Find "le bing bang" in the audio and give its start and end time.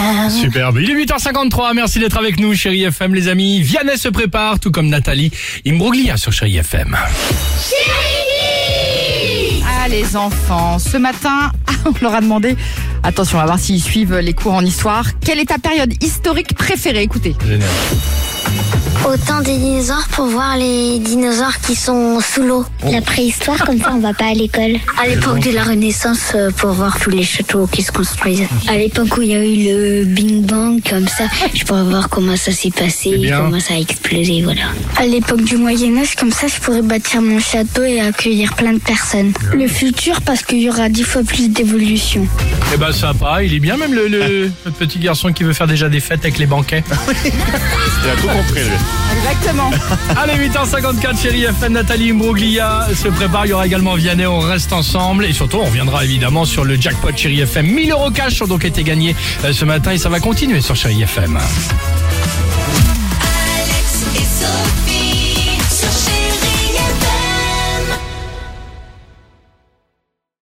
30.00-30.80